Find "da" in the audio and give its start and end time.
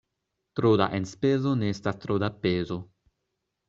0.83-0.87, 2.27-2.35